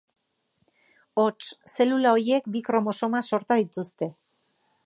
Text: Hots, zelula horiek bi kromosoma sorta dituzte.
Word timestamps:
Hots, 1.23 1.51
zelula 1.73 2.15
horiek 2.17 2.49
bi 2.57 2.65
kromosoma 2.71 3.25
sorta 3.31 3.63
dituzte. 3.65 4.13